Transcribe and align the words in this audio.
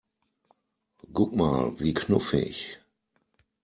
Guck 1.17 1.31
mal, 1.39 1.63
wie 1.79 1.93
knuffig! 2.01 2.57